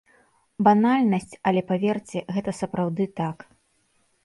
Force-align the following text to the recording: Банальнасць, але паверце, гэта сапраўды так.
Банальнасць, 0.67 1.35
але 1.51 1.61
паверце, 1.73 2.25
гэта 2.39 2.57
сапраўды 2.63 3.03
так. 3.23 3.37